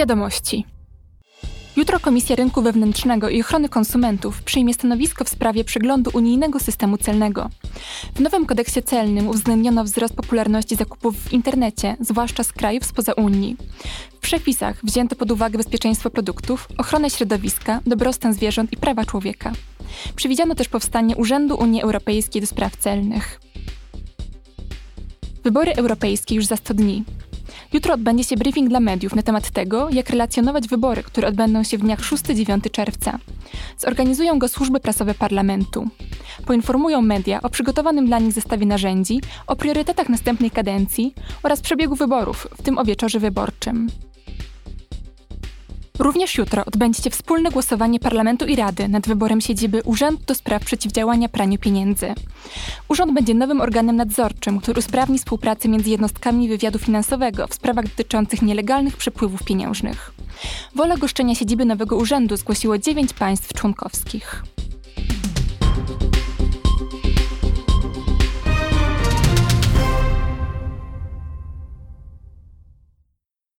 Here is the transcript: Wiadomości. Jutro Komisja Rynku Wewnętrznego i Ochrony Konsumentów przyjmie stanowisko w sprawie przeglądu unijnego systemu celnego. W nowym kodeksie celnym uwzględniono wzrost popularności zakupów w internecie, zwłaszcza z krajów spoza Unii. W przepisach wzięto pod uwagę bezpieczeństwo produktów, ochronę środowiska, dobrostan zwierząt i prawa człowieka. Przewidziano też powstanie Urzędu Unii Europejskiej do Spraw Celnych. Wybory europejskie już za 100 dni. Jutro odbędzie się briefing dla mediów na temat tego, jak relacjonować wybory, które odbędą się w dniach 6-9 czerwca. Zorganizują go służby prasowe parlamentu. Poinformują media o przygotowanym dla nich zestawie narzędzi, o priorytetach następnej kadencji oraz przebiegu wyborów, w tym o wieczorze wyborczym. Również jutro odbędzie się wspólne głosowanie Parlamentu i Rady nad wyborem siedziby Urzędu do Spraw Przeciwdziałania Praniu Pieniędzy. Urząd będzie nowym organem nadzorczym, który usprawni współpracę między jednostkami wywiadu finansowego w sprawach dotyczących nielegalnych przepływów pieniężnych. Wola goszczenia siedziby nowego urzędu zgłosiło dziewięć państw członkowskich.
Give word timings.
Wiadomości. 0.00 0.66
Jutro 1.76 2.00
Komisja 2.00 2.36
Rynku 2.36 2.62
Wewnętrznego 2.62 3.28
i 3.28 3.40
Ochrony 3.40 3.68
Konsumentów 3.68 4.42
przyjmie 4.42 4.74
stanowisko 4.74 5.24
w 5.24 5.28
sprawie 5.28 5.64
przeglądu 5.64 6.10
unijnego 6.14 6.60
systemu 6.60 6.98
celnego. 6.98 7.50
W 8.14 8.20
nowym 8.20 8.46
kodeksie 8.46 8.82
celnym 8.82 9.28
uwzględniono 9.28 9.84
wzrost 9.84 10.14
popularności 10.14 10.76
zakupów 10.76 11.16
w 11.16 11.32
internecie, 11.32 11.96
zwłaszcza 12.00 12.44
z 12.44 12.52
krajów 12.52 12.84
spoza 12.84 13.12
Unii. 13.12 13.56
W 14.12 14.18
przepisach 14.18 14.84
wzięto 14.84 15.16
pod 15.16 15.30
uwagę 15.30 15.58
bezpieczeństwo 15.58 16.10
produktów, 16.10 16.68
ochronę 16.78 17.10
środowiska, 17.10 17.80
dobrostan 17.86 18.34
zwierząt 18.34 18.72
i 18.72 18.76
prawa 18.76 19.04
człowieka. 19.04 19.52
Przewidziano 20.16 20.54
też 20.54 20.68
powstanie 20.68 21.16
Urzędu 21.16 21.56
Unii 21.56 21.82
Europejskiej 21.82 22.40
do 22.40 22.46
Spraw 22.46 22.76
Celnych. 22.76 23.40
Wybory 25.44 25.74
europejskie 25.74 26.34
już 26.34 26.46
za 26.46 26.56
100 26.56 26.74
dni. 26.74 27.04
Jutro 27.72 27.94
odbędzie 27.94 28.24
się 28.24 28.36
briefing 28.36 28.68
dla 28.68 28.80
mediów 28.80 29.14
na 29.14 29.22
temat 29.22 29.50
tego, 29.50 29.88
jak 29.90 30.10
relacjonować 30.10 30.68
wybory, 30.68 31.02
które 31.02 31.28
odbędą 31.28 31.64
się 31.64 31.78
w 31.78 31.80
dniach 31.80 32.00
6-9 32.00 32.70
czerwca. 32.70 33.18
Zorganizują 33.78 34.38
go 34.38 34.48
służby 34.48 34.80
prasowe 34.80 35.14
parlamentu. 35.14 35.88
Poinformują 36.46 37.02
media 37.02 37.42
o 37.42 37.50
przygotowanym 37.50 38.06
dla 38.06 38.18
nich 38.18 38.32
zestawie 38.32 38.66
narzędzi, 38.66 39.20
o 39.46 39.56
priorytetach 39.56 40.08
następnej 40.08 40.50
kadencji 40.50 41.14
oraz 41.42 41.60
przebiegu 41.60 41.94
wyborów, 41.94 42.46
w 42.58 42.62
tym 42.62 42.78
o 42.78 42.84
wieczorze 42.84 43.18
wyborczym. 43.18 43.88
Również 46.00 46.38
jutro 46.38 46.64
odbędzie 46.64 47.02
się 47.02 47.10
wspólne 47.10 47.50
głosowanie 47.50 48.00
Parlamentu 48.00 48.46
i 48.46 48.56
Rady 48.56 48.88
nad 48.88 49.08
wyborem 49.08 49.40
siedziby 49.40 49.82
Urzędu 49.84 50.22
do 50.26 50.34
Spraw 50.34 50.64
Przeciwdziałania 50.64 51.28
Praniu 51.28 51.58
Pieniędzy. 51.58 52.14
Urząd 52.88 53.12
będzie 53.12 53.34
nowym 53.34 53.60
organem 53.60 53.96
nadzorczym, 53.96 54.60
który 54.60 54.78
usprawni 54.78 55.18
współpracę 55.18 55.68
między 55.68 55.90
jednostkami 55.90 56.48
wywiadu 56.48 56.78
finansowego 56.78 57.46
w 57.46 57.54
sprawach 57.54 57.84
dotyczących 57.84 58.42
nielegalnych 58.42 58.96
przepływów 58.96 59.44
pieniężnych. 59.44 60.12
Wola 60.74 60.96
goszczenia 60.96 61.34
siedziby 61.34 61.64
nowego 61.64 61.96
urzędu 61.96 62.36
zgłosiło 62.36 62.78
dziewięć 62.78 63.12
państw 63.12 63.52
członkowskich. 63.54 64.42